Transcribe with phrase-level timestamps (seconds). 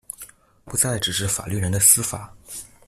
[0.65, 2.35] 不再只是法律人的司法